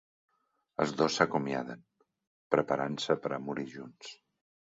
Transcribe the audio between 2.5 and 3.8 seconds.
preparant-se per a morir